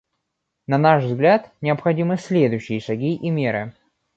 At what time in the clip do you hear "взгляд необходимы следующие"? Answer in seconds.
1.03-2.79